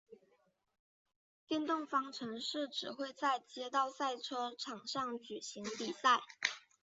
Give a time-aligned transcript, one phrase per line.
[1.45, 6.21] 电动方程式只会在街道赛车场上举行比赛。